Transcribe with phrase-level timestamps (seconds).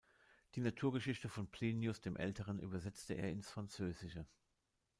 [0.55, 4.25] Die "Naturgeschichte" von Plinius dem Älteren übersetzte er ins Französische.